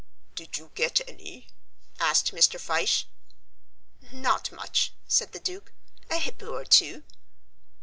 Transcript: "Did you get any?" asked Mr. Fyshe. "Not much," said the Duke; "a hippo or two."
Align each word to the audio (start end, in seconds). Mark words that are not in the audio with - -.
"Did 0.33 0.57
you 0.57 0.71
get 0.73 1.07
any?" 1.07 1.45
asked 1.99 2.31
Mr. 2.33 2.59
Fyshe. 2.59 3.05
"Not 4.11 4.51
much," 4.51 4.93
said 5.07 5.31
the 5.31 5.39
Duke; 5.39 5.73
"a 6.09 6.17
hippo 6.17 6.55
or 6.55 6.65
two." 6.65 7.03